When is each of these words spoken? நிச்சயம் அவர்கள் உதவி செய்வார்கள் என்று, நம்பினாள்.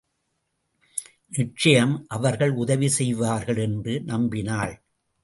நிச்சயம் 1.29 2.05
அவர்கள் 2.07 2.51
உதவி 2.51 2.87
செய்வார்கள் 2.87 3.57
என்று, 3.57 4.01
நம்பினாள். 4.07 4.73